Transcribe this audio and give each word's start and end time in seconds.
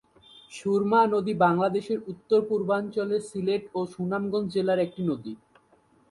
সুরমা 0.51 1.01
নদী 1.13 1.33
বাংলাদেশের 1.43 1.99
উত্তর-পূর্বাঞ্চলের 2.11 3.21
সিলেট 3.29 3.63
ও 3.75 3.79
সুনামগঞ্জ 3.93 4.47
জেলার 4.55 4.79
একটি 4.79 5.01
নদী। 5.09 5.33